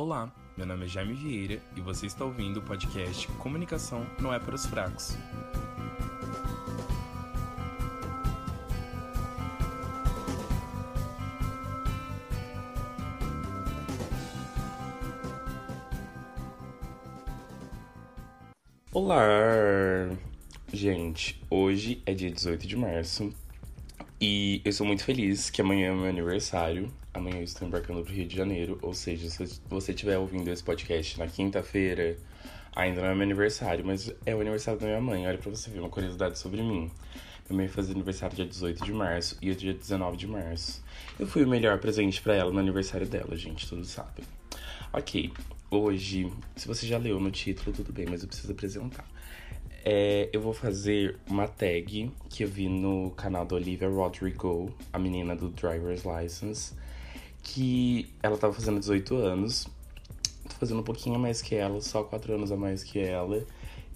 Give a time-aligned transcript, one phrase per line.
[0.00, 4.38] Olá, meu nome é Jaime Vieira e você está ouvindo o podcast Comunicação não é
[4.38, 5.18] para os fracos.
[18.92, 19.18] Olá!
[20.72, 23.34] Gente, hoje é dia 18 de março
[24.20, 26.88] e eu sou muito feliz que amanhã é meu aniversário.
[27.18, 30.48] Amanhã eu estou embarcando para o Rio de Janeiro, ou seja, se você estiver ouvindo
[30.48, 32.16] esse podcast na quinta-feira,
[32.74, 35.26] ainda não é meu aniversário, mas é o aniversário da minha mãe.
[35.26, 36.90] Olha para você ver uma curiosidade sobre mim.
[37.50, 40.82] Minha mãe faz aniversário dia 18 de março e eu dia 19 de março.
[41.18, 44.24] Eu fui o melhor presente para ela no aniversário dela, gente, todos sabem.
[44.92, 45.32] Ok,
[45.70, 49.04] hoje, se você já leu no título, tudo bem, mas eu preciso apresentar.
[49.84, 54.98] É, eu vou fazer uma tag que eu vi no canal da Olivia Rodrigo, a
[54.98, 56.74] menina do Driver's License,
[57.54, 59.66] que ela tava fazendo 18 anos.
[60.48, 63.44] Tô fazendo um pouquinho a mais que ela, só 4 anos a mais que ela.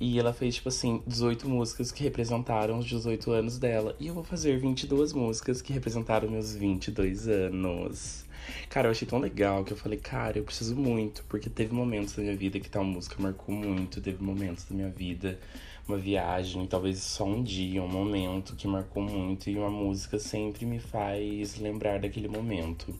[0.00, 3.94] E ela fez, tipo assim, 18 músicas que representaram os 18 anos dela.
[4.00, 8.24] E eu vou fazer 22 músicas que representaram meus 22 anos.
[8.68, 12.14] Cara, eu achei tão legal que eu falei, cara, eu preciso muito, porque teve momentos
[12.14, 15.38] da minha vida que tal música marcou muito, teve momentos da minha vida,
[15.86, 20.66] uma viagem, talvez só um dia, um momento que marcou muito, e uma música sempre
[20.66, 22.92] me faz lembrar daquele momento.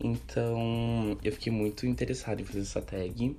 [0.00, 3.36] Então, eu fiquei muito interessado em fazer essa tag.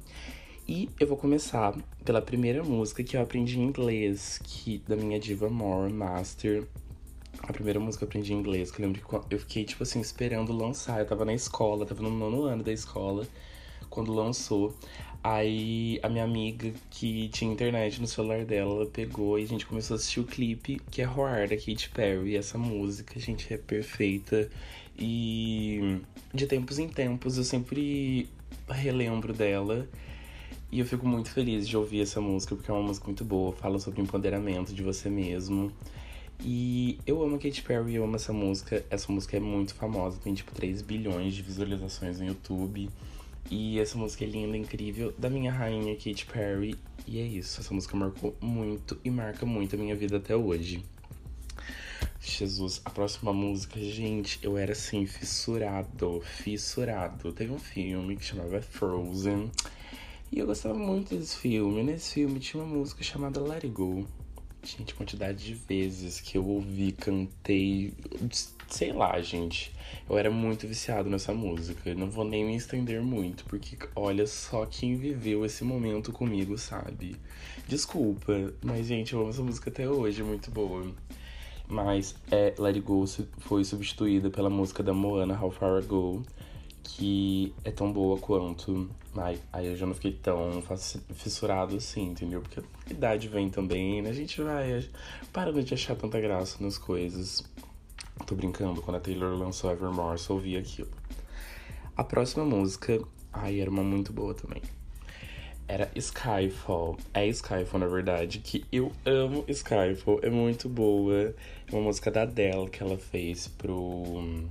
[0.68, 5.20] E eu vou começar pela primeira música que eu aprendi em inglês, que da minha
[5.20, 6.68] diva More Master.
[7.42, 9.82] A primeira música que eu aprendi em inglês, que eu lembro que eu fiquei, tipo
[9.82, 11.00] assim, esperando lançar.
[11.00, 13.26] Eu tava na escola, tava no nono ano da escola,
[13.90, 14.76] quando lançou.
[15.22, 19.66] Aí a minha amiga que tinha internet no celular dela, ela pegou e a gente
[19.66, 22.38] começou a assistir o clipe, que é Roar, da Katy Perry.
[22.38, 24.50] Essa música, gente, é perfeita.
[24.98, 26.00] E
[26.34, 28.30] de tempos em tempos eu sempre
[28.70, 29.88] relembro dela.
[30.72, 33.52] E eu fico muito feliz de ouvir essa música, porque é uma música muito boa,
[33.52, 35.72] fala sobre empoderamento de você mesmo.
[36.42, 38.86] E eu amo a Katy Perry, eu amo essa música.
[38.90, 42.90] Essa música é muito famosa, tem tipo 3 bilhões de visualizações no YouTube.
[43.50, 46.76] E essa música é linda, incrível, da minha rainha Katy Perry.
[47.08, 50.84] E é isso, essa música marcou muito e marca muito a minha vida até hoje.
[52.22, 57.32] Jesus, a próxima música, gente, eu era assim, fissurado, fissurado.
[57.34, 59.50] Teve um filme que chamava Frozen.
[60.32, 61.82] E eu gostava muito desse filme.
[61.82, 64.06] Nesse filme tinha uma música chamada Let It Go.
[64.62, 67.94] Gente, quantidade de vezes que eu ouvi, cantei,
[68.68, 69.72] sei lá, gente.
[70.10, 71.96] Eu era muito viciado nessa música.
[71.96, 77.16] Não vou nem me estender muito, porque olha só quem viveu esse momento comigo, sabe?
[77.68, 80.86] Desculpa, mas gente, eu amo essa música até hoje, é muito boa.
[81.68, 83.06] Mas é, Let It Go
[83.40, 86.24] foi substituída pela música da Moana, How Far I Go,
[86.84, 88.90] que é tão boa quanto.
[89.16, 90.62] Ai, aí eu já não fiquei tão
[91.14, 92.42] fissurado assim, entendeu?
[92.42, 94.10] Porque a idade vem também, né?
[94.10, 94.88] A gente vai
[95.34, 97.44] parando de achar tanta graça nas coisas.
[98.26, 100.92] Tô brincando, quando a Taylor lançou Evermore, só ouvi aquilo.
[101.98, 103.02] A próxima música,
[103.34, 104.62] ai, era uma muito boa também.
[105.68, 106.98] Era Skyfall.
[107.14, 110.20] É Skyfall, na verdade, que eu amo Skyfall.
[110.24, 111.36] É muito boa.
[111.68, 114.50] É uma música da Adele que ela fez pro.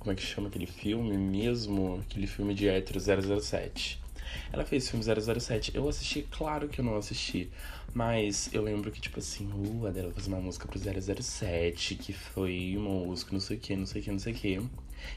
[0.00, 2.00] Como é que chama aquele filme mesmo?
[2.00, 4.00] Aquele filme de hétero 007.
[4.50, 5.04] Ela fez o filme
[5.40, 5.76] 007.
[5.76, 7.50] Eu assisti, claro que eu não assisti.
[7.92, 12.14] Mas eu lembro que, tipo assim, uh, a Adele fez uma música pro 007, que
[12.14, 14.48] foi uma música, não sei o que, não sei o que, não sei o que.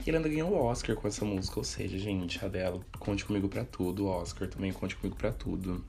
[0.05, 1.57] E ela ainda ganhou o Oscar com essa música.
[1.57, 4.05] Ou seja, gente, a Adele, conte comigo pra tudo.
[4.05, 5.81] O Oscar também conte comigo pra tudo.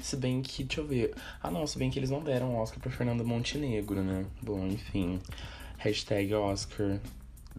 [0.00, 1.14] Se bem que, deixa eu ver.
[1.42, 4.24] Ah, não, se bem que eles não deram Oscar pra Fernanda Montenegro, né?
[4.40, 5.20] Bom, enfim.
[5.76, 7.00] Hashtag Oscar.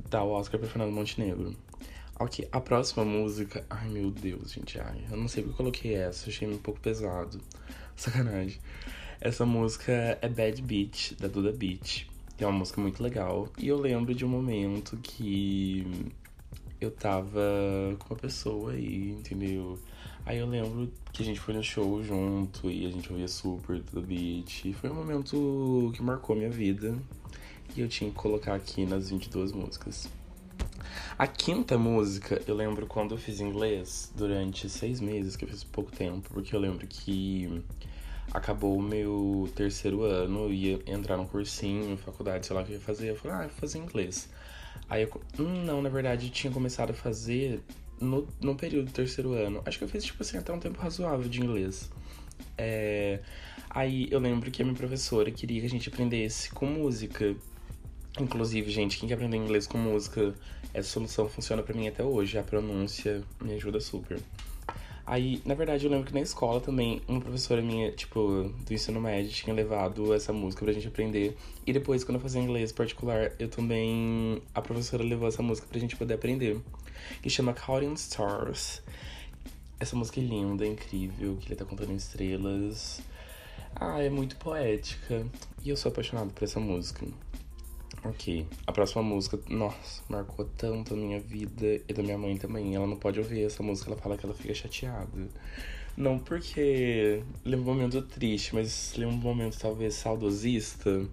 [0.09, 1.55] Dá o Oscar pra Fernanda Montenegro.
[2.19, 3.65] Ok, a próxima música.
[3.69, 4.79] Ai meu Deus, gente.
[4.79, 7.39] Ai, eu não sei porque eu coloquei essa, achei um pouco pesado.
[7.95, 8.59] Sacanagem.
[9.19, 12.07] Essa música é Bad Beat, da Duda Beat.
[12.39, 13.49] É uma música muito legal.
[13.57, 15.85] E eu lembro de um momento que
[16.79, 17.41] eu tava
[17.97, 19.79] com uma pessoa aí, entendeu?
[20.25, 23.79] Aí eu lembro que a gente foi no show junto e a gente ouvia super
[23.79, 24.73] Duda Beat.
[24.73, 26.95] Foi um momento que marcou minha vida.
[27.75, 30.09] E eu tinha que colocar aqui nas 22 músicas.
[31.17, 35.63] A quinta música, eu lembro quando eu fiz inglês durante seis meses, que eu fiz
[35.63, 37.63] pouco tempo, porque eu lembro que
[38.31, 42.77] acabou o meu terceiro ano, ia entrar num cursinho, faculdade, sei lá o que eu
[42.77, 43.09] ia fazer.
[43.09, 44.29] Eu falei, ah, eu vou fazer inglês.
[44.89, 45.21] Aí eu.
[45.39, 47.61] Hum, não, na verdade, tinha começado a fazer
[47.99, 49.61] no, no período do terceiro ano.
[49.65, 51.89] Acho que eu fiz, tipo assim, até um tempo razoável de inglês.
[52.57, 53.19] É...
[53.69, 57.35] Aí eu lembro que a minha professora queria que a gente aprendesse com música.
[58.19, 60.33] Inclusive, gente, quem quer aprender inglês com música,
[60.73, 62.37] essa solução funciona para mim até hoje.
[62.37, 64.19] A pronúncia me ajuda super.
[65.05, 68.99] Aí, na verdade, eu lembro que na escola também, uma professora minha, tipo, do ensino
[68.99, 71.37] médio, tinha levado essa música pra gente aprender.
[71.65, 74.41] E depois, quando eu fazia inglês particular, eu também.
[74.53, 76.59] A professora levou essa música pra gente poder aprender.
[77.21, 78.81] Que chama Counting Stars.
[79.79, 82.99] Essa música é linda, é incrível, que ele tá contando estrelas.
[83.75, 85.25] Ah, é muito poética.
[85.63, 87.05] E eu sou apaixonado por essa música.
[88.09, 92.73] Ok, a próxima música, nossa, marcou tanto a minha vida e da minha mãe também.
[92.73, 95.27] Ela não pode ouvir essa música, ela fala que ela fica chateada.
[95.97, 101.05] Não porque lembra um momento triste, mas lembra um momento talvez saudosista,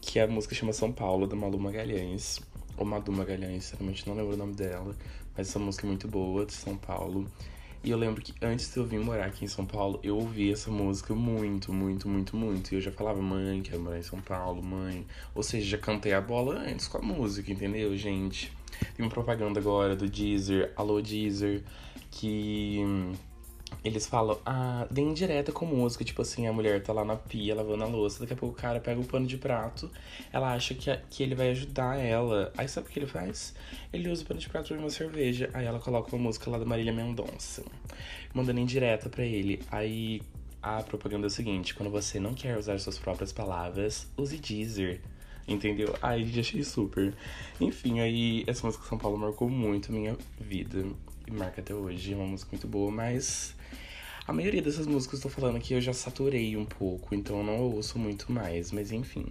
[0.00, 2.40] que a música chama São Paulo, da Malu Magalhães.
[2.76, 4.96] Ou Madu Magalhães, sinceramente não lembro o nome dela,
[5.36, 7.26] mas essa música é muito boa, de São Paulo.
[7.84, 10.52] E eu lembro que antes de eu vir morar aqui em São Paulo, eu ouvi
[10.52, 12.72] essa música muito, muito, muito, muito.
[12.72, 15.04] E eu já falava, mãe, quero morar em São Paulo, mãe.
[15.34, 18.52] Ou seja, já cantei a bola antes com a música, entendeu, gente?
[18.94, 21.64] Tem uma propaganda agora do Deezer, Alô Deezer,
[22.08, 22.78] que
[23.84, 26.04] eles falam, ah, dê indireta com música.
[26.04, 28.60] Tipo assim, a mulher tá lá na pia lavando a louça, daqui a pouco o
[28.60, 29.90] cara pega o pano de prato,
[30.32, 32.52] ela acha que, que ele vai ajudar ela.
[32.56, 33.54] Aí sabe o que ele faz?
[33.92, 35.50] Ele usa o pano de prato pra uma cerveja.
[35.52, 37.64] Aí ela coloca uma música lá da Marília Mendonça,
[38.32, 39.60] mandando indireta pra ele.
[39.70, 40.22] Aí
[40.62, 45.00] a propaganda é o seguinte: quando você não quer usar suas próprias palavras, use Deezer.
[45.46, 45.94] Entendeu?
[46.00, 47.12] Aí já achei super.
[47.60, 50.86] Enfim, aí essa música São Paulo marcou muito a minha vida.
[51.26, 52.12] E marca até hoje.
[52.12, 53.54] É uma música muito boa, mas
[54.26, 57.38] a maioria dessas músicas que eu tô falando aqui eu já saturei um pouco, então
[57.38, 59.26] eu não ouço muito mais, mas enfim.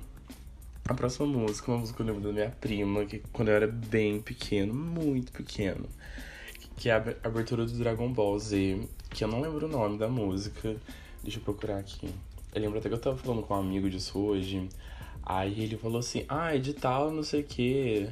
[0.86, 3.56] A próxima música é uma música que eu lembro da minha prima, que quando eu
[3.56, 5.88] era bem pequeno, muito pequeno,
[6.76, 10.08] que é a abertura do Dragon Ball Z, que eu não lembro o nome da
[10.10, 10.76] música.
[11.24, 12.10] Deixa eu procurar aqui.
[12.54, 14.68] Eu lembro até que eu tava falando com um amigo disso hoje.
[15.24, 18.10] Aí ele falou assim, ah, é de tal, não sei o quê.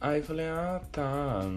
[0.00, 1.48] Aí eu falei, ah, tá.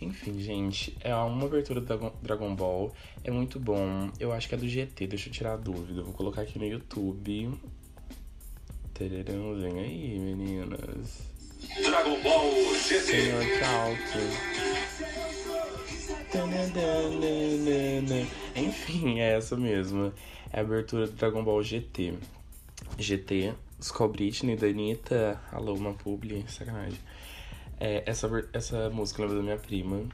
[0.00, 2.92] Enfim, gente, é uma abertura do Dragon Ball.
[3.24, 4.10] É muito bom.
[4.20, 6.02] Eu acho que é do GT, deixa eu tirar a dúvida.
[6.02, 7.50] Vou colocar aqui no YouTube.
[8.92, 11.22] Tererão, vem aí, meninas.
[11.82, 13.00] Dragon Ball GT.
[13.00, 14.00] Senhor Chalk.
[18.54, 20.12] Enfim, é essa mesmo.
[20.52, 22.14] É a abertura do Dragon Ball GT.
[22.98, 26.98] GT, Skull Britney, da Anitta, alô, uma publi, sacanagem.
[27.78, 30.06] É, essa, essa música lembra da minha prima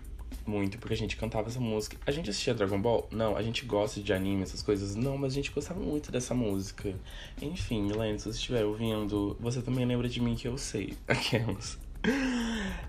[0.47, 1.97] muito, porque a gente cantava essa música.
[2.07, 3.09] A gente assistia Dragon Ball?
[3.11, 3.37] Não.
[3.37, 4.95] A gente gosta de anime, essas coisas?
[4.95, 6.95] Não, mas a gente gostava muito dessa música.
[7.41, 10.95] Enfim, Milene, se você estiver ouvindo, você também lembra de mim que eu sei.
[11.07, 11.79] Aquelas.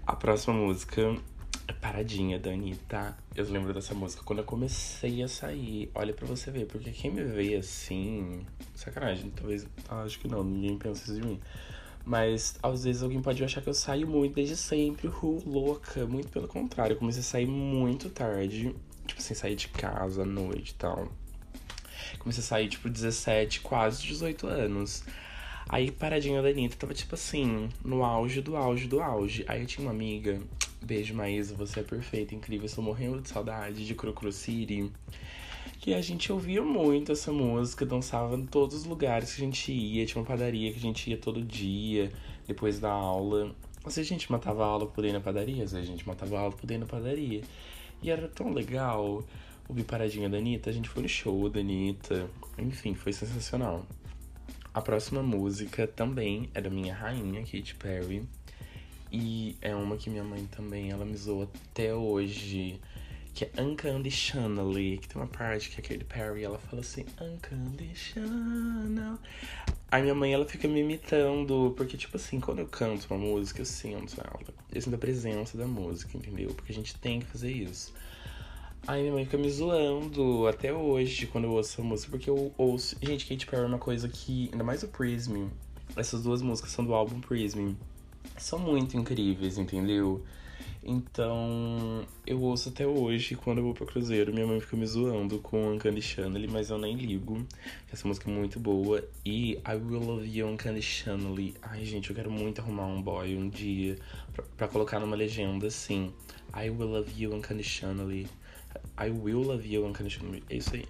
[0.06, 1.16] A próxima música
[1.68, 3.16] é Paradinha, da Anitta.
[3.36, 5.92] Eu lembro dessa música quando eu comecei a sair.
[5.94, 8.46] Olha pra você ver, porque quem me vê assim.
[8.74, 9.68] Sacanagem, talvez.
[9.88, 11.40] Acho que não, ninguém pensa isso de mim.
[12.06, 16.06] Mas às vezes alguém pode achar que eu saio muito desde sempre, ru, louca.
[16.06, 18.76] Muito pelo contrário, eu comecei a sair muito tarde.
[19.08, 21.10] Tipo assim, sair de casa à noite e tal.
[22.20, 25.04] Comecei a sair, tipo, 17, quase 18 anos.
[25.68, 29.46] Aí, paradinha da Anitta, tava, tipo assim, no auge do auge do auge.
[29.48, 30.40] Aí eu tinha uma amiga,
[30.82, 34.92] beijo Maísa, você é perfeita, incrível, estou morrendo de saudade de Crocro City
[35.80, 39.71] que a gente ouvia muito essa música, dançava em todos os lugares que a gente
[39.71, 40.06] ia.
[40.06, 42.12] Tinha uma padaria que a gente ia todo dia,
[42.48, 43.54] depois da aula.
[43.86, 46.42] Às vezes a gente matava a aula por ir na padaria, a gente matava a
[46.42, 47.42] aula por ir na padaria.
[48.01, 49.24] E era tão legal
[49.68, 50.69] ouvir Paradinha da Anitta.
[50.69, 52.30] A gente foi no show da Anitta.
[52.57, 53.85] Enfim, foi sensacional.
[54.73, 58.23] A próxima música também é da minha rainha, Katy Perry.
[59.11, 62.80] E é uma que minha mãe também, ela me zoa até hoje
[63.33, 69.18] que é Unconditionally, que tem uma parte que a Katy Perry, ela fala assim, Unconditional.
[69.90, 73.61] Aí minha mãe, ela fica me imitando, porque, tipo assim, quando eu canto uma música,
[73.61, 74.40] eu sinto ela.
[74.71, 76.54] Eu sinto a presença da música, entendeu?
[76.54, 77.94] Porque a gente tem que fazer isso.
[78.85, 82.54] Aí minha mãe fica me zoando até hoje quando eu ouço essa música, porque eu
[82.57, 82.97] ouço.
[83.02, 84.49] Gente, Katy Perry é uma coisa que.
[84.52, 85.47] Ainda mais o Prism.
[85.95, 87.73] Essas duas músicas são do álbum Prism.
[88.37, 90.23] São muito incríveis, entendeu?
[90.85, 95.40] Então, eu ouço até hoje, quando eu vou pro Cruzeiro, minha mãe fica me zoando
[95.40, 97.45] com Unconditionally, mas eu nem ligo.
[97.92, 99.02] Essa música é muito boa.
[99.25, 101.54] E I Will Love You Unconditionally.
[101.61, 103.97] Ai, gente, eu quero muito arrumar um boy um dia
[104.57, 106.13] pra, colocar numa legenda assim.
[106.54, 108.28] I Will Love You Unconditionally.
[108.99, 110.44] I Will Love You Unconditionally.
[110.49, 110.85] É isso aí.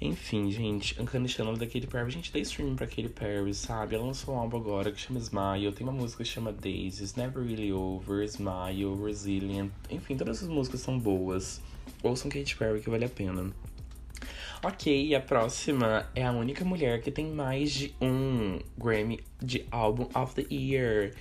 [0.00, 2.10] Enfim, gente, Unconditional da Katy Perry.
[2.10, 3.94] Gente, dá streaming pra Katy Perry, sabe?
[3.94, 5.72] Ela lançou um álbum agora que chama Smile.
[5.72, 9.70] Tem uma música que chama Daisies, Never Really Over, Smile, Resilient.
[9.88, 11.62] Enfim, todas essas músicas são boas.
[12.02, 13.50] Ouçam Katy Perry que vale a pena.
[14.62, 20.08] Ok, a próxima é a única mulher que tem mais de um Grammy de Album
[20.14, 21.14] of the Year.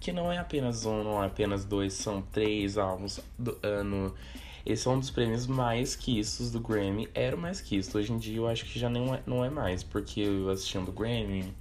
[0.00, 4.14] Que não é apenas um, não é apenas dois, são três álbuns do ano.
[4.64, 7.08] Esse é um dos prêmios mais quistos do Grammy.
[7.14, 7.98] Era o mais quisto.
[7.98, 10.88] Hoje em dia eu acho que já não é, não é mais, porque eu assistindo
[10.88, 11.52] o Grammy,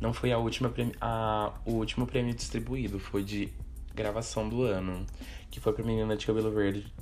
[0.00, 3.48] não foi a última a, o último prêmio distribuído, foi de
[3.94, 5.06] gravação do ano,
[5.50, 6.92] que foi pra menina de cabelo verde.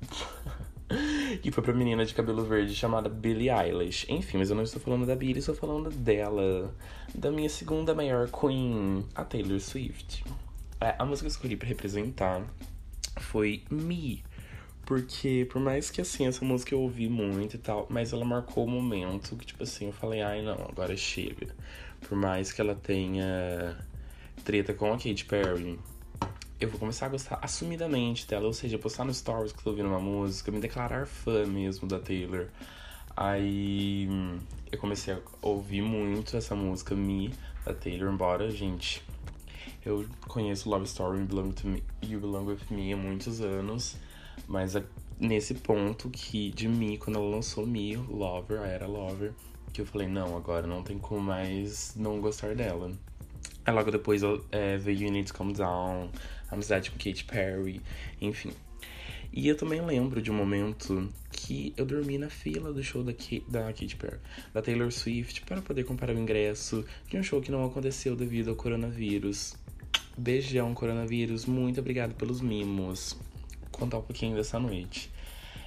[1.42, 4.06] que foi pra menina de cabelo verde chamada Billie Eilish.
[4.10, 6.74] Enfim, mas eu não estou falando da Billie, estou falando dela,
[7.14, 10.24] da minha segunda maior queen, a Taylor Swift.
[10.80, 12.42] A música que eu escolhi pra representar
[13.18, 14.22] foi Me,
[14.90, 18.64] porque, por mais que, assim, essa música eu ouvi muito e tal, mas ela marcou
[18.64, 21.46] o momento que, tipo assim, eu falei, ai, não, agora chega.
[22.00, 23.78] Por mais que ela tenha
[24.44, 25.78] treta com a Katy Perry,
[26.60, 29.70] eu vou começar a gostar assumidamente dela, ou seja, postar no stories que eu tô
[29.70, 32.48] ouvindo uma música, me declarar fã mesmo da Taylor.
[33.16, 34.08] Aí
[34.72, 37.32] eu comecei a ouvir muito essa música Me
[37.64, 39.04] da Taylor, embora, gente,
[39.86, 41.20] eu conheço Love Story
[42.02, 43.96] you Belong With Me há muitos anos.
[44.48, 44.84] Mas é
[45.20, 49.32] nesse ponto que de mim, quando ela lançou Me, Lover, a era Lover,
[49.72, 52.90] que eu falei, não, agora não tem como mais não gostar dela.
[53.64, 56.10] Aí logo depois é, veio You Need to Calm Down,
[56.50, 57.80] Amizade com Katy Perry,
[58.20, 58.52] enfim.
[59.32, 63.12] E eu também lembro de um momento que eu dormi na fila do show da,
[63.12, 64.18] Kate, da Katy Perry,
[64.52, 68.50] da Taylor Swift, para poder comprar o ingresso de um show que não aconteceu devido
[68.50, 69.54] ao coronavírus.
[70.18, 71.46] Beijão, coronavírus.
[71.46, 73.16] Muito obrigado pelos mimos
[73.80, 75.10] contar um pouquinho dessa noite.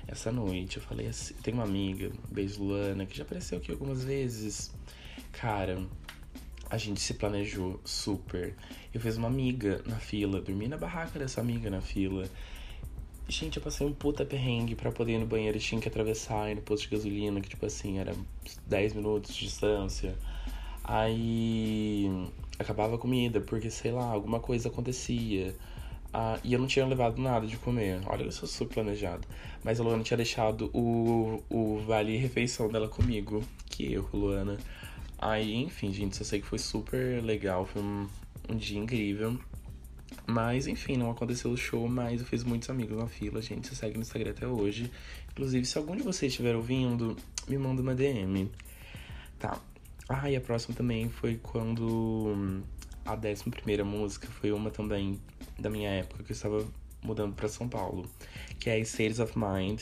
[0.08, 4.03] Essa noite eu falei assim, tem uma amiga, beijo Luana, que já apareceu aqui algumas
[4.03, 4.72] vezes.
[5.32, 5.82] Cara,
[6.70, 8.55] a gente se planejou super.
[8.93, 12.29] Eu fiz uma amiga na fila, dormi na barraca dessa amiga na fila.
[13.27, 16.51] Gente, eu passei um puta perrengue pra poder ir no banheiro e tinha que atravessar
[16.51, 18.13] ir no posto de gasolina, que tipo assim, era
[18.67, 20.15] 10 minutos de distância.
[20.84, 22.08] Aí
[22.60, 25.55] acabava a comida, porque sei lá, alguma coisa acontecia.
[26.13, 28.00] Ah, e eu não tinha levado nada de comer.
[28.05, 29.27] Olha, eu sou super planejado.
[29.63, 33.43] Mas a Luana tinha deixado o, o vale refeição dela comigo.
[33.65, 34.58] Que erro, Luana.
[35.17, 37.65] Aí, enfim, gente, só sei que foi super legal.
[37.65, 38.08] Foi um,
[38.48, 39.39] um dia incrível.
[40.27, 43.67] Mas, enfim, não aconteceu o show, mas eu fiz muitos amigos na fila, gente.
[43.67, 44.91] Você segue no Instagram até hoje.
[45.32, 47.17] Inclusive, se algum de vocês estiver ouvindo,
[47.48, 48.51] me manda uma DM.
[49.39, 49.60] Tá.
[50.08, 52.62] Ah, e a próxima também foi quando
[53.05, 55.20] a décima primeira música foi uma também
[55.60, 56.66] da minha época que eu estava
[57.02, 58.10] mudando para São Paulo,
[58.60, 59.82] que é States of Mind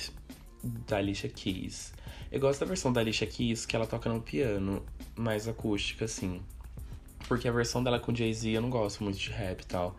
[0.64, 1.94] da Alicia Keys.
[2.32, 4.84] Eu gosto da versão da Alicia Keys que ela toca no piano,
[5.16, 6.42] mais acústica assim.
[7.28, 9.96] Porque a versão dela com Jay-Z eu não gosto muito de rap e tal.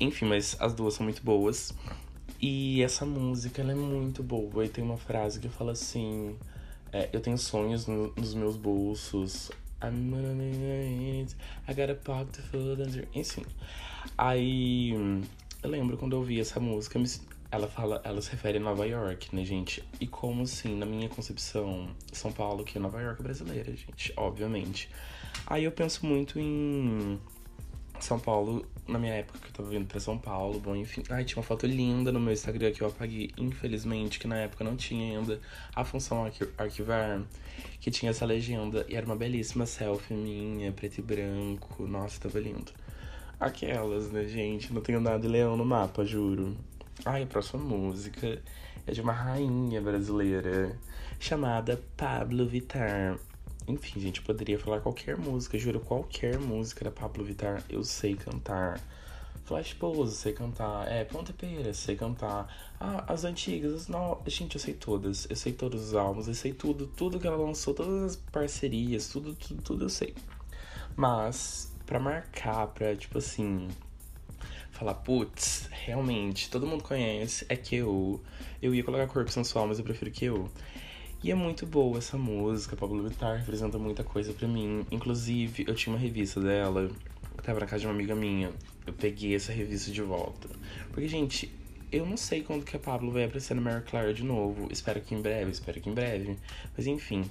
[0.00, 1.72] Enfim, mas as duas são muito boas.
[2.40, 4.64] E essa música ela é muito boa.
[4.64, 6.36] E tem uma frase que fala assim:
[6.92, 9.50] é, Eu tenho sonhos no, nos meus bolsos,
[9.90, 13.08] I got a pocket full of...
[13.14, 13.44] Enfim.
[14.16, 14.92] Aí
[15.62, 16.98] eu lembro quando eu ouvi essa música,
[17.50, 19.82] ela fala, ela se refere a Nova York, né, gente?
[20.00, 24.88] E como assim, na minha concepção, São Paulo, que é Nova York brasileira, gente, obviamente.
[25.46, 27.20] Aí eu penso muito em
[28.00, 31.02] São Paulo, na minha época que eu tava vindo pra São Paulo, bom, enfim.
[31.10, 34.62] Ai, tinha uma foto linda no meu Instagram que eu apaguei, infelizmente, que na época
[34.62, 35.40] não tinha ainda
[35.74, 37.22] a função arqui arquivar,
[37.80, 38.86] que tinha essa legenda.
[38.88, 41.86] E era uma belíssima selfie minha, preto e branco.
[41.86, 42.72] Nossa, tava lindo.
[43.38, 44.72] Aquelas, né, gente?
[44.72, 46.56] Não tenho nada de leão no mapa, juro.
[47.04, 48.40] Ai, a próxima música
[48.86, 50.78] é de uma rainha brasileira
[51.18, 53.18] chamada Pablo Vittar.
[53.68, 58.14] Enfim, gente, eu poderia falar qualquer música, juro, qualquer música da Pablo Vittar eu sei
[58.14, 58.80] cantar.
[59.44, 60.90] Flash Pose, sei cantar.
[60.90, 62.52] É, Ponta Pera, sei cantar.
[62.80, 64.32] Ah, as antigas, as novas.
[64.32, 65.26] Gente, eu sei todas.
[65.30, 66.86] Eu sei todos os álbuns, eu sei tudo.
[66.88, 70.14] Tudo que ela lançou, todas as parcerias, tudo, tudo, tudo eu sei.
[70.96, 73.68] Mas, pra marcar, pra, tipo assim.
[74.72, 78.20] Falar, putz, realmente, todo mundo conhece, é que eu.
[78.60, 80.50] Eu ia colocar corpo sensual, mas eu prefiro que eu.
[81.22, 84.86] E é muito boa essa música, Pablo Vittar representa muita coisa para mim.
[84.90, 86.90] Inclusive, eu tinha uma revista dela,
[87.36, 88.52] que tava na casa de uma amiga minha.
[88.86, 90.48] Eu peguei essa revista de volta.
[90.92, 91.50] Porque, gente,
[91.90, 94.68] eu não sei quando que a Pablo vai aparecer no Mary Claire de novo.
[94.70, 96.36] Espero que em breve, espero que em breve.
[96.76, 97.24] Mas enfim,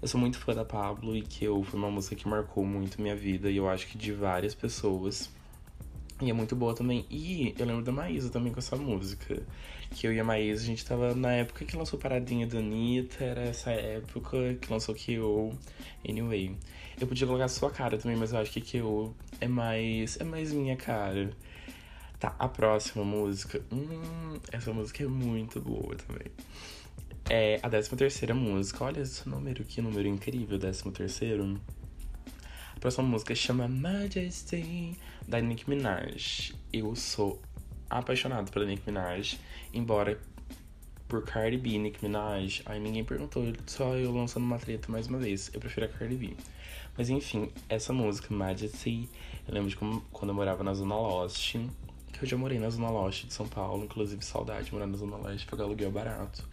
[0.00, 3.00] eu sou muito fã da Pablo e que eu foi uma música que marcou muito
[3.00, 5.30] minha vida e eu acho que de várias pessoas.
[6.20, 7.04] E é muito boa também.
[7.10, 9.42] E eu lembro da Maísa também com essa música.
[9.90, 13.22] Que eu e a Maísa, a gente tava na época que lançou Paradinha da Anitta,
[13.22, 15.52] era essa época que lançou K.O.
[16.08, 16.56] Anyway.
[16.98, 19.14] Eu podia colocar sua cara também, mas eu acho que K.O.
[19.40, 20.18] é mais.
[20.18, 21.30] é mais minha cara.
[22.18, 23.62] Tá, a próxima música.
[23.70, 26.28] Hum, essa música é muito boa também.
[27.28, 28.84] É a 13 terceira música.
[28.84, 31.60] Olha esse número, que número incrível, 13 terceiro.
[32.76, 34.94] A próxima música chama Majesty,
[35.26, 36.52] da Nicki Minaj.
[36.70, 37.40] Eu sou
[37.88, 39.40] apaixonado pela Nicki Minaj,
[39.72, 40.20] embora
[41.08, 45.06] por Cardi B e Nicki Minaj, aí ninguém perguntou, só eu lançando uma treta mais
[45.06, 45.50] uma vez.
[45.54, 46.36] Eu prefiro a Cardi B.
[46.98, 49.08] Mas enfim, essa música, Majesty,
[49.48, 51.56] eu lembro de quando eu morava na Zona Lost,
[52.12, 54.98] que eu já morei na Zona Lost de São Paulo, inclusive saudade de morar na
[54.98, 56.46] Zona Leste, pegar aluguel barato.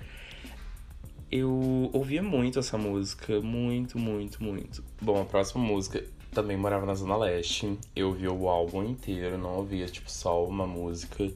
[1.36, 4.84] Eu ouvia muito essa música, muito, muito, muito.
[5.02, 7.76] Bom, a próxima música também morava na Zona Leste.
[7.96, 11.28] Eu ouvia o álbum inteiro, não ouvia, tipo, só uma música.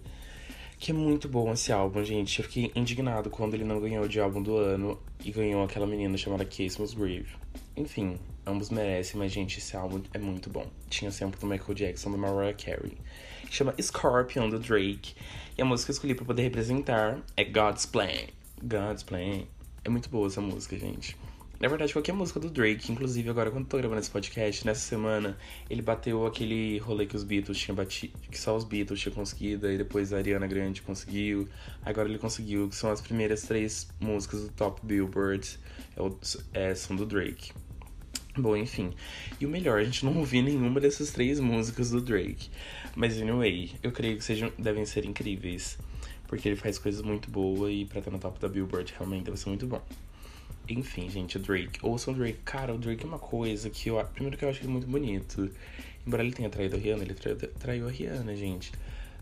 [0.78, 2.38] Que é muito bom esse álbum, gente.
[2.38, 6.16] Eu fiquei indignado quando ele não ganhou de álbum do ano e ganhou aquela menina
[6.16, 7.30] chamada Case Musgrave.
[7.76, 10.68] Enfim, ambos merecem, mas, gente, esse álbum é muito bom.
[10.92, 13.00] Tinha sempre do Michael Jackson, do Mariah Carey.
[13.50, 15.16] Chama Scorpion, do Drake.
[15.58, 18.28] E a música que eu escolhi pra poder representar é God's Plan.
[18.62, 19.57] God's Plan.
[19.88, 21.16] É muito boa essa música, gente.
[21.62, 24.82] Na verdade, qualquer música do Drake, inclusive agora quando eu tô gravando esse podcast, nessa
[24.82, 25.38] semana,
[25.70, 29.72] ele bateu aquele rolê que os Beatles tinham batido, que só os Beatles tinham conseguido,
[29.72, 31.48] e depois a Ariana Grande conseguiu,
[31.86, 35.58] agora ele conseguiu, que são as primeiras três músicas do Top Billboard,
[36.54, 37.54] é, é, são do Drake.
[38.38, 38.94] Bom, enfim.
[39.40, 42.50] E o melhor, a gente não ouviu nenhuma dessas três músicas do Drake.
[42.94, 45.78] Mas anyway, eu creio que sejam, devem ser incríveis.
[46.28, 49.38] Porque ele faz coisas muito boas e pra estar no top da Billboard realmente deve
[49.38, 49.82] ser muito bom.
[50.70, 51.80] Enfim, gente, o Drake.
[51.82, 52.40] Ouçam o Drake.
[52.44, 54.04] Cara, o Drake é uma coisa que eu.
[54.14, 55.50] Primeiro que eu acho ele muito bonito.
[56.06, 58.72] Embora ele tenha traído a Rihanna, ele traiu, traiu a Rihanna, gente.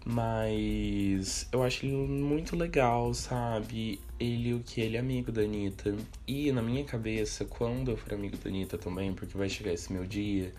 [0.06, 4.00] Mas eu acho ele muito legal, sabe?
[4.20, 4.82] Ele, o que?
[4.82, 5.96] Ele é amigo da Anitta.
[6.28, 9.92] E na minha cabeça, quando eu for amigo da Anitta também, porque vai chegar esse
[9.92, 10.54] meu dia,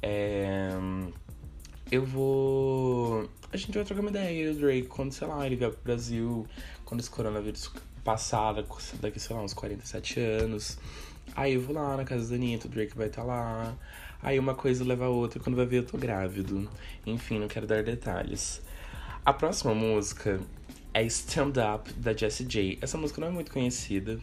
[0.00, 0.70] é...
[1.90, 3.28] eu vou.
[3.52, 6.46] A gente vai trocar uma ideia, o Drake, quando, sei lá, ele vier pro Brasil,
[6.84, 7.70] quando esse coronavírus
[8.04, 8.64] passada,
[9.00, 10.78] daqui, sei lá, uns 47 anos.
[11.34, 13.76] Aí eu vou lá na casa da Anitta, o Drake vai estar tá lá.
[14.22, 16.68] Aí uma coisa leva a outra, quando vai ver eu tô grávido.
[17.06, 18.60] Enfim, não quero dar detalhes.
[19.24, 20.40] A próxima música
[20.92, 22.78] é Stand Up, da Jessie J.
[22.80, 24.18] Essa música não é muito conhecida,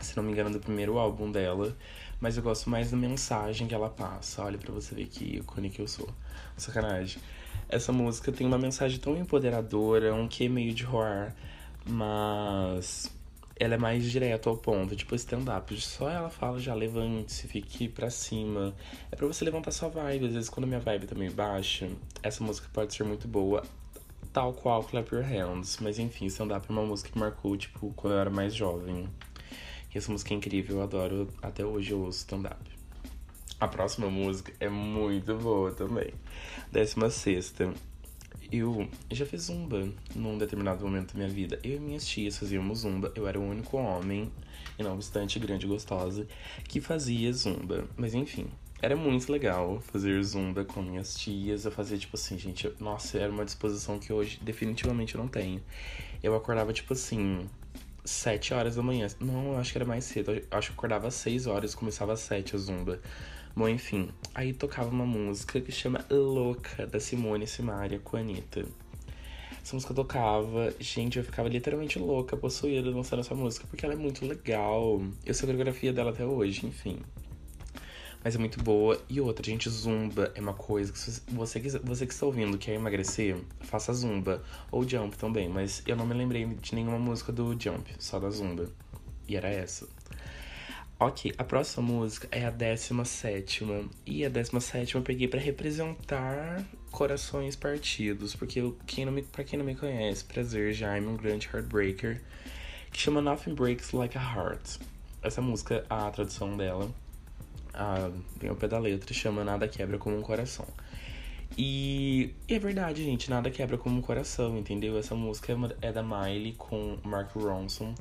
[0.00, 1.76] se não me engano, do primeiro álbum dela.
[2.24, 4.42] Mas eu gosto mais da mensagem que ela passa.
[4.42, 6.08] Olha para você ver que ícone que eu sou.
[6.56, 7.20] Sacanagem.
[7.68, 11.32] Essa música tem uma mensagem tão empoderadora, um que meio de horror
[11.86, 13.14] mas
[13.60, 15.78] ela é mais direto ao ponto, tipo stand-up.
[15.78, 18.74] Só ela fala já levante-se, fique pra cima.
[19.12, 20.28] É pra você levantar sua vibe.
[20.28, 21.90] Às vezes, quando a minha vibe tá meio baixa,
[22.22, 23.62] essa música pode ser muito boa,
[24.32, 25.76] tal qual Clap Your Hands.
[25.82, 29.10] Mas enfim, stand-up é uma música que marcou, tipo, quando eu era mais jovem.
[29.94, 31.28] Essa música é incrível, eu adoro.
[31.40, 32.70] Até hoje eu ouço stand-up.
[33.60, 36.12] A próxima música é muito boa também.
[36.72, 37.72] Décima sexta
[38.52, 41.58] eu já fiz zumba num determinado momento da minha vida.
[41.62, 43.12] Eu e minhas tias fazíamos zumba.
[43.14, 44.30] Eu era o único homem,
[44.78, 46.26] e não obstante grande e gostosa,
[46.68, 47.88] que fazia zumba.
[47.96, 48.46] Mas enfim,
[48.82, 51.64] era muito legal fazer zumba com minhas tias.
[51.64, 55.62] Eu fazia tipo assim, gente, nossa, era uma disposição que hoje definitivamente eu não tenho.
[56.22, 57.48] Eu acordava tipo assim,
[58.04, 59.06] 7 horas da manhã.
[59.20, 60.32] Não, eu acho que era mais cedo.
[60.32, 63.00] Eu acho que eu acordava às 6 horas, começava às 7 a zumba.
[63.56, 68.66] Bom, enfim, aí tocava uma música que chama Louca, da Simone Simaria com a Anitta.
[69.62, 73.96] Essa música tocava, gente, eu ficava literalmente louca, possuída dançando essa música, porque ela é
[73.96, 75.00] muito legal.
[75.24, 76.98] Eu sei a coreografia dela até hoje, enfim.
[78.24, 78.98] Mas é muito boa.
[79.06, 81.20] E outra, gente, zumba é uma coisa que você,
[81.82, 84.42] você que está ouvindo quer emagrecer, faça zumba.
[84.72, 88.30] Ou jump também, mas eu não me lembrei de nenhuma música do jump, só da
[88.30, 88.70] zumba.
[89.28, 89.86] E era essa.
[90.98, 93.66] Ok, a próxima música é a 17.
[94.06, 98.34] E a 17 eu peguei para representar corações partidos.
[98.34, 102.22] Porque eu, quem não me, pra quem não me conhece, Prazer Jaime, um grande heartbreaker,
[102.90, 104.78] que chama Nothing Breaks Like a Heart.
[105.22, 106.90] Essa música, a tradução dela,
[107.74, 110.66] a, vem ao pé da letra, chama Nada Quebra Como um Coração.
[111.56, 114.98] E, e, é verdade, gente, nada quebra como um coração, entendeu?
[114.98, 117.94] Essa música é, é da Miley com Mark Ronson.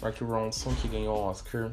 [0.00, 1.72] Mark Ronson, que ganhou Oscar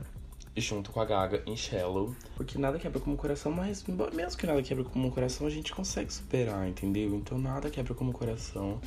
[0.58, 2.15] junto com a Gaga em Shallow.
[2.36, 6.12] Porque nada quebra como coração, mas mesmo que nada quebra como coração, a gente consegue
[6.12, 7.13] superar, entendeu?
[7.15, 8.82] Então nada quebra como coração,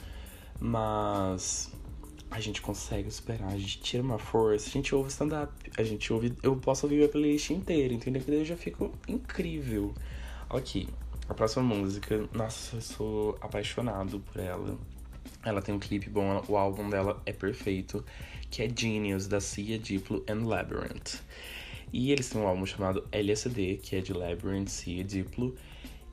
[0.61, 1.73] mas
[2.35, 6.13] a gente consegue superar, a gente tira uma força, a gente ouve stand-up, a gente
[6.13, 6.35] ouve.
[6.43, 8.21] Eu posso ouvir a playlist inteira, entendeu?
[8.21, 9.95] Que daí eu já fico incrível.
[10.51, 10.89] Ok,
[11.29, 14.77] a próxima música, nossa, eu sou apaixonado por ela.
[15.45, 18.05] Ela tem um clipe bom, o álbum dela é perfeito,
[18.51, 21.21] que é Genius, da Cia, Diplo and Labyrinth.
[21.93, 25.55] E eles têm um álbum chamado LSD, que é de Labyrinth, Cia, Diplo.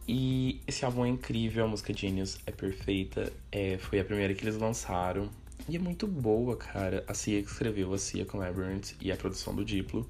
[0.08, 3.34] E esse álbum é incrível, a música Genius é perfeita.
[3.52, 5.28] É, foi a primeira que eles lançaram.
[5.70, 7.04] E é muito boa, cara.
[7.08, 10.10] A Cia que escreveu, a Cia com Labyrinth e a produção do Diplo.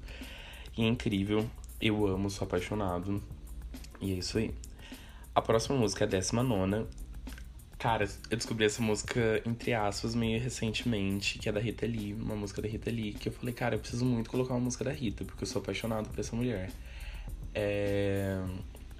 [0.76, 1.48] E é incrível.
[1.80, 3.22] Eu amo, sou apaixonado.
[4.00, 4.54] E é isso aí.
[5.34, 6.86] A próxima música é a décima nona.
[7.78, 12.36] Cara, eu descobri essa música, entre aspas, meio recentemente, que é da Rita Lee, uma
[12.36, 14.92] música da Rita Lee, que eu falei, cara, eu preciso muito colocar uma música da
[14.92, 16.70] Rita, porque eu sou apaixonado por essa mulher.
[17.52, 18.40] É...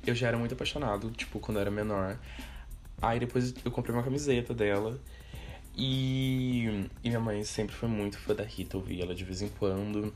[0.04, 2.18] Eu já era muito apaixonado, tipo, quando eu era menor.
[3.00, 5.00] Aí depois eu comprei uma camiseta dela.
[5.76, 9.48] E, e minha mãe sempre foi muito fã da Rita, eu ela de vez em
[9.48, 10.12] quando.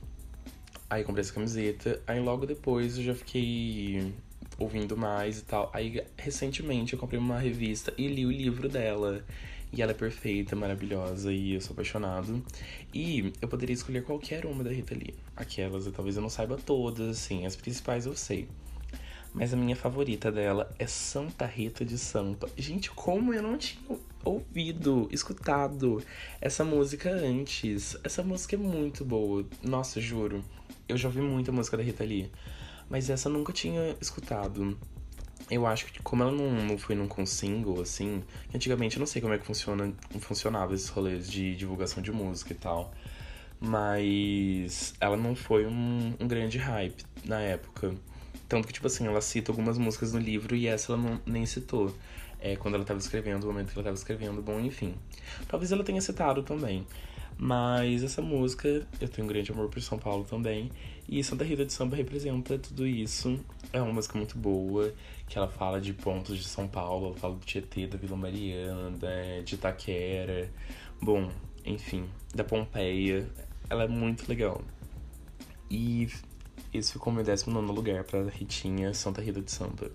[0.88, 2.00] Aí comprei essa camiseta.
[2.06, 4.12] Aí logo depois eu já fiquei
[4.58, 5.70] ouvindo mais e tal.
[5.72, 9.24] Aí recentemente eu comprei uma revista e li o livro dela.
[9.72, 12.42] E ela é perfeita, maravilhosa e eu sou apaixonado.
[12.94, 15.14] E eu poderia escolher qualquer uma da Rita Lee.
[15.34, 18.48] Aquelas, talvez eu não saiba todas, assim, as principais eu sei.
[19.34, 22.48] Mas a minha favorita dela é Santa Rita de Sampa.
[22.56, 26.02] Gente, como eu não tinha ouvido, escutado
[26.40, 27.96] essa música antes.
[28.02, 29.46] Essa música é muito boa.
[29.62, 30.44] Nossa, juro.
[30.88, 32.30] Eu já ouvi muita música da Rita Lee.
[32.90, 34.76] Mas essa eu nunca tinha escutado.
[35.50, 39.22] Eu acho que como ela não, foi num com single, assim, antigamente eu não sei
[39.22, 42.92] como é que funciona, funcionava esses rolês de divulgação de música e tal.
[43.60, 47.94] Mas ela não foi um, um grande hype na época.
[48.48, 51.46] Tanto que, tipo assim, ela cita algumas músicas no livro e essa ela não, nem
[51.46, 51.94] citou.
[52.46, 54.94] É, quando ela estava escrevendo, o momento que ela estava escrevendo, bom, enfim.
[55.48, 56.86] Talvez ela tenha citado também.
[57.36, 60.70] Mas essa música, eu tenho um grande amor por São Paulo também.
[61.08, 63.40] E Santa Rita de Samba representa tudo isso.
[63.72, 64.94] É uma música muito boa,
[65.28, 69.42] que ela fala de pontos de São Paulo, ela fala do Tietê, da Vila Mariana,
[69.44, 70.48] de Itaquera.
[71.02, 71.28] Bom,
[71.64, 73.28] enfim, da Pompeia.
[73.68, 74.62] Ela é muito legal.
[75.68, 76.08] E
[76.72, 79.90] esse ficou meu 19 lugar pra Ritinha Santa Rita de Samba.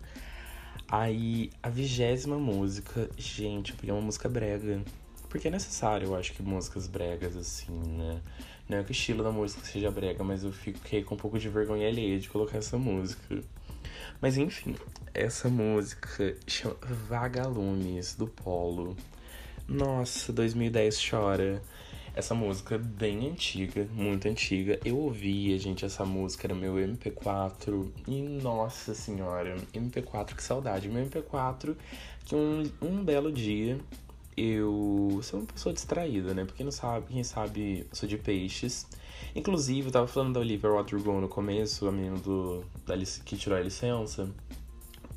[0.91, 4.83] Aí, a vigésima música, gente, eu peguei uma música brega.
[5.29, 8.19] Porque é necessário, eu acho que músicas bregas, assim, né?
[8.67, 11.39] Não é que o estilo da música seja brega, mas eu fiquei com um pouco
[11.39, 13.41] de vergonha alheia de colocar essa música.
[14.19, 14.75] Mas enfim,
[15.13, 16.75] essa música chama
[17.07, 18.97] Vagalumes, do Polo.
[19.65, 21.61] Nossa, 2010 chora.
[22.13, 24.77] Essa música é bem antiga, muito antiga.
[24.83, 27.89] Eu ouvia, gente, essa música era meu MP4.
[28.05, 30.89] E nossa senhora, MP4, que saudade.
[30.89, 31.75] Meu MP4,
[32.25, 33.79] que um, um belo dia
[34.35, 36.45] eu sou uma pessoa distraída, né?
[36.45, 38.87] Porque não sabe, quem sabe, eu sou de peixes.
[39.35, 43.57] Inclusive, eu tava falando da Olivia Rodrigo no começo, a menina do, da, que tirou
[43.57, 44.29] a licença.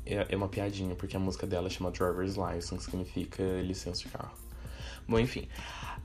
[0.05, 4.09] É, é uma piadinha, porque a música dela chama Driver's License, que significa licença de
[4.09, 4.37] carro.
[5.07, 5.47] Bom, enfim.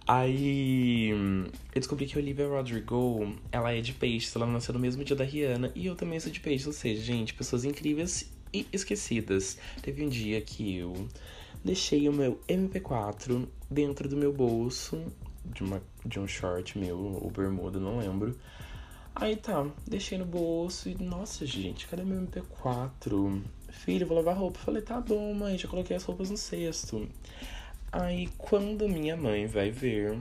[0.06, 5.04] Aí eu descobri que a Olivia Rodrigo, ela é de peixes, ela nasceu no mesmo
[5.04, 8.66] dia da Rihanna, e eu também sou de peixes, ou seja, gente, pessoas incríveis e
[8.72, 9.58] esquecidas.
[9.82, 11.08] Teve um dia que eu
[11.64, 15.00] deixei o meu MP4 dentro do meu bolso,
[15.44, 18.36] de, uma, de um short meu, ou bermuda, não lembro.
[19.14, 23.42] Aí tá, deixei no bolso e, nossa, gente, cadê meu MP4?
[23.68, 24.58] Filho, vou lavar roupa.
[24.58, 27.08] Falei, tá bom, mãe, já coloquei as roupas no cesto.
[27.92, 30.16] Aí, quando minha mãe vai ver,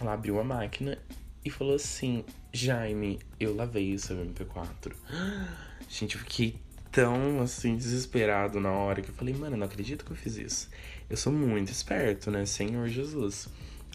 [0.00, 0.98] ela abriu a máquina
[1.44, 4.92] e falou assim: Jaime, eu lavei o seu MP4.
[5.88, 6.56] Gente, eu fiquei
[6.90, 10.36] tão assim desesperado na hora que eu falei, mano, eu não acredito que eu fiz
[10.36, 10.70] isso.
[11.08, 12.44] Eu sou muito esperto, né?
[12.46, 13.48] Senhor Jesus.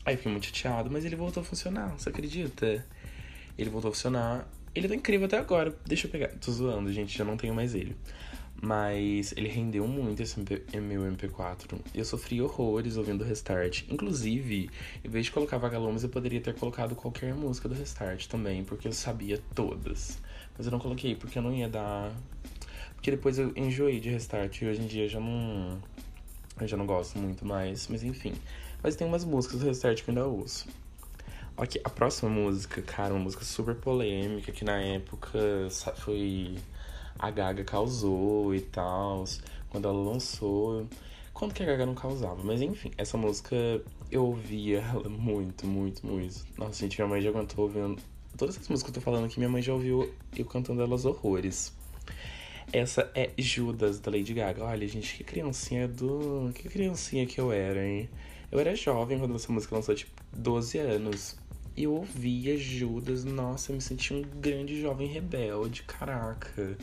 [0.05, 2.85] Aí fiquei muito chateado, mas ele voltou a funcionar, você acredita?
[3.57, 4.47] Ele voltou a funcionar.
[4.75, 5.75] Ele tá incrível até agora.
[5.85, 6.29] Deixa eu pegar.
[6.29, 7.95] Tô zoando, gente, já não tenho mais ele.
[8.65, 11.77] Mas ele rendeu muito esse MP, meu MP4.
[11.93, 13.83] Eu sofri horrores ouvindo o Restart.
[13.89, 14.69] Inclusive,
[15.03, 18.87] em vez de colocar Vagalumes, eu poderia ter colocado qualquer música do Restart também, porque
[18.87, 20.17] eu sabia todas.
[20.57, 22.09] Mas eu não coloquei, porque eu não ia dar.
[22.95, 25.77] Porque depois eu enjoei de Restart e hoje em dia já não.
[26.57, 28.33] Eu já não gosto muito mais, mas enfim.
[28.81, 30.69] Mas tem umas músicas do Restart que eu ainda ouço.
[31.57, 36.55] Ok, a próxima música, cara, uma música super polêmica que na época foi
[37.17, 39.25] a Gaga causou e tal,
[39.69, 40.87] quando ela lançou.
[41.33, 42.43] Quando que a Gaga não causava?
[42.43, 43.55] Mas enfim, essa música
[44.11, 46.45] eu ouvia ela muito, muito, muito.
[46.57, 48.01] Nossa, gente, minha mãe já aguentou ouvindo.
[48.37, 51.05] Todas essas músicas que eu tô falando aqui, minha mãe já ouviu eu cantando elas
[51.05, 51.73] horrores.
[52.71, 54.63] Essa é Judas, da Lady Gaga.
[54.63, 56.51] Olha, gente, que criancinha do.
[56.55, 58.09] Que criancinha que eu era, hein?
[58.51, 61.35] Eu era jovem quando essa música lançou, tipo, 12 anos.
[61.75, 66.77] E eu ouvia Judas, nossa, eu me sentia um grande jovem rebelde, caraca.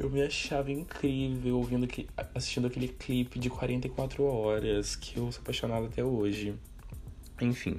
[0.00, 5.42] Eu me achava incrível ouvindo que, assistindo aquele clipe de 44 horas que eu sou
[5.42, 6.54] apaixonado até hoje.
[7.38, 7.78] Enfim,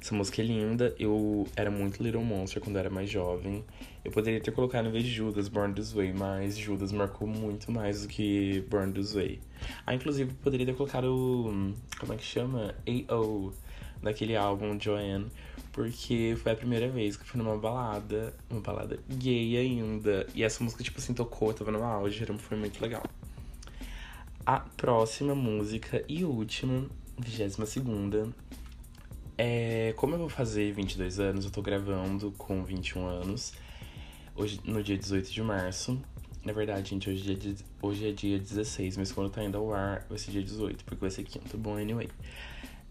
[0.00, 0.94] essa música é linda.
[0.98, 3.62] Eu era muito Little Monster quando eu era mais jovem.
[4.02, 7.70] Eu poderia ter colocado em vez de Judas, Born This Way, mas Judas marcou muito
[7.70, 9.38] mais do que Born This Way.
[9.84, 11.76] Ah, inclusive, poderia ter colocado.
[11.98, 12.74] Como é que chama?
[12.88, 13.52] A.O.
[14.02, 15.26] daquele álbum Joanne,
[15.80, 20.26] porque foi a primeira vez que eu fui numa balada, uma balada gay ainda.
[20.34, 23.02] E essa música, tipo assim, tocou, tava no auge, foi muito legal.
[24.44, 26.86] A próxima música e última,
[27.18, 28.28] 22 segunda,
[29.38, 33.54] é, como eu vou fazer 22 anos, eu tô gravando com 21 anos,
[34.36, 35.98] hoje, no dia 18 de março.
[36.44, 39.72] Na verdade, gente, hoje é, dia, hoje é dia 16, mas quando tá indo ao
[39.72, 41.56] ar vai ser dia 18, porque vai ser quinto.
[41.56, 42.08] Bom, anyway.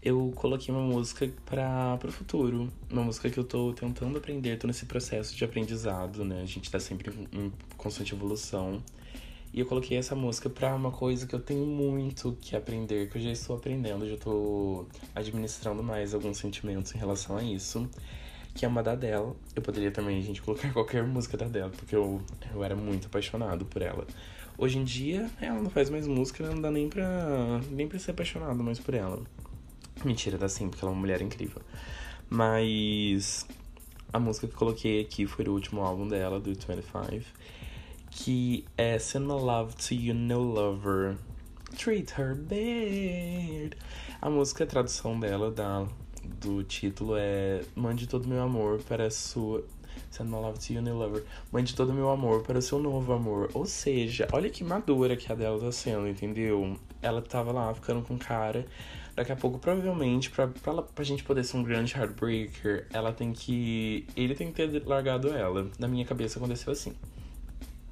[0.02, 2.68] Eu coloquei uma música para pro futuro.
[2.90, 6.40] Uma música que eu tô tentando aprender, tô nesse processo de aprendizado, né?
[6.40, 8.82] A gente tá sempre em constante evolução.
[9.52, 13.18] E eu coloquei essa música pra uma coisa que eu tenho muito que aprender, que
[13.18, 17.86] eu já estou aprendendo, já estou administrando mais alguns sentimentos em relação a isso.
[18.54, 19.34] Que é uma da Adele.
[19.54, 22.22] Eu poderia também, gente, colocar qualquer música da Adele, porque eu,
[22.54, 24.06] eu era muito apaixonado por ela.
[24.56, 28.12] Hoje em dia, ela não faz mais música, não dá nem pra, nem pra ser
[28.12, 29.22] apaixonado mais por ela.
[30.04, 31.60] Mentira, dá sim, porque ela é uma mulher incrível.
[32.28, 33.46] Mas
[34.12, 37.24] a música que coloquei aqui foi o último álbum dela, do 25
[38.10, 41.16] que é Send My Love to You New Lover.
[41.76, 43.76] Treat Her Bad.
[44.20, 45.86] A música, a tradução dela da,
[46.40, 49.64] do título é Mande todo meu amor para a sua.
[50.10, 51.24] Send my love to you, new lover.
[51.52, 53.48] Mande todo meu amor para o seu novo amor.
[53.54, 56.76] Ou seja, olha que madura que a dela tá sendo, entendeu?
[57.00, 58.66] Ela tava lá ficando com cara.
[59.20, 63.12] Daqui a pouco, provavelmente, pra, pra, ela, pra gente poder ser um grande heartbreaker, ela
[63.12, 64.06] tem que.
[64.16, 65.70] Ele tem que ter largado ela.
[65.78, 66.94] Na minha cabeça aconteceu assim.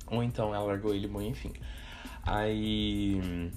[0.06, 1.52] Ou então ela largou ele, bom, enfim.
[2.22, 3.52] Aí.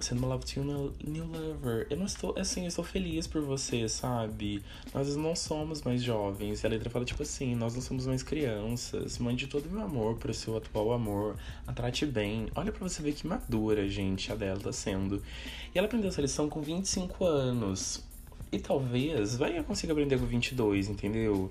[0.00, 1.86] Sendo uma love to you, new lover.
[1.88, 4.62] Eu não estou, assim, eu estou feliz por você, sabe?
[4.92, 6.62] Nós não somos mais jovens.
[6.62, 9.18] E a letra fala, tipo assim, nós não somos mais crianças.
[9.18, 11.36] Mande todo o meu amor pro seu atual amor.
[11.66, 12.48] A trate bem.
[12.54, 15.22] Olha pra você ver que madura, gente, a dela tá sendo.
[15.74, 18.02] E ela aprendeu essa lição com 25 anos.
[18.50, 21.50] E talvez vai consiga aprender com 22, entendeu?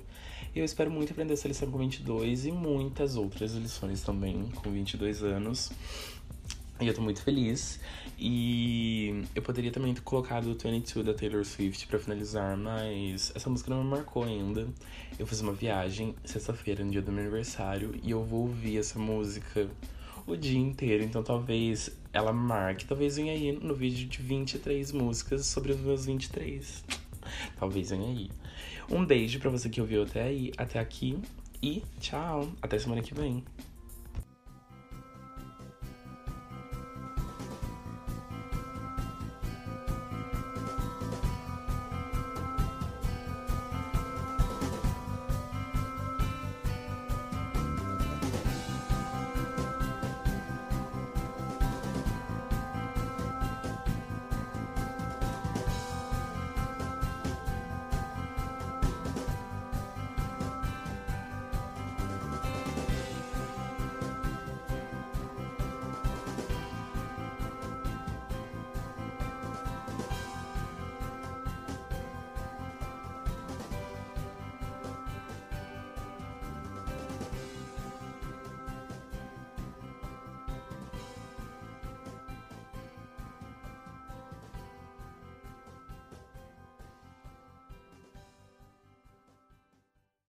[0.56, 5.24] Eu espero muito aprender essa lição com 22 e muitas outras lições também com 22
[5.24, 5.72] anos.
[6.80, 7.80] E eu tô muito feliz.
[8.18, 13.50] E eu poderia também ter colocado o 22 da Taylor Swift para finalizar, mas essa
[13.50, 14.68] música não me marcou ainda.
[15.18, 19.00] Eu fiz uma viagem sexta-feira, no dia do meu aniversário, e eu vou ouvir essa
[19.00, 19.68] música
[20.26, 21.04] o dia inteiro.
[21.04, 26.06] Então talvez ela marque, talvez venha aí no vídeo de 23 músicas sobre os meus
[26.06, 26.84] 23.
[27.58, 28.30] Talvez venha aí.
[28.90, 31.18] Um beijo para você que ouviu até aí, até aqui
[31.62, 32.52] e tchau.
[32.62, 33.44] Até semana que vem.